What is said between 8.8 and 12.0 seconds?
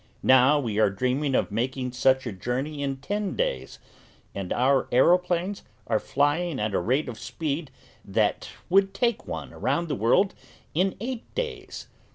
take one around the world in eight days.